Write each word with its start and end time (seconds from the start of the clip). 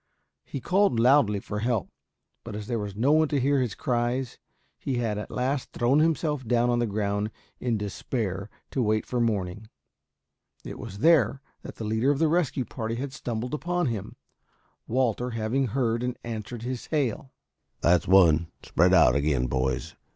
He 0.43 0.59
called 0.59 0.99
loudly 0.99 1.39
for 1.39 1.59
help, 1.59 1.91
but 2.43 2.55
as 2.55 2.65
there 2.65 2.79
was 2.79 2.95
no 2.95 3.11
one 3.11 3.27
to 3.27 3.39
hear 3.39 3.59
his 3.61 3.75
cries, 3.75 4.39
he 4.79 4.97
had 4.97 5.19
at 5.19 5.29
last 5.29 5.73
thrown 5.73 5.99
himself 5.99 6.43
down 6.43 6.71
on 6.71 6.79
the 6.79 6.87
ground 6.87 7.29
in 7.59 7.77
despair 7.77 8.49
to 8.71 8.81
wait 8.81 9.05
for 9.05 9.21
morning. 9.21 9.69
It 10.65 10.79
was 10.79 10.97
there 11.05 11.39
that 11.61 11.75
the 11.75 11.83
leader 11.85 12.09
of 12.09 12.17
the 12.17 12.29
rescue 12.29 12.65
party 12.65 12.95
had 12.95 13.13
stumbled 13.13 13.53
upon 13.53 13.89
him, 13.89 14.15
Walter 14.87 15.29
having 15.29 15.67
heard 15.67 16.01
and 16.01 16.17
answered 16.23 16.63
his 16.63 16.87
hail. 16.87 17.31
"That's 17.81 18.07
one. 18.07 18.47
Spread 18.63 18.95
out 18.95 19.15
again, 19.15 19.45
boys. 19.45 19.93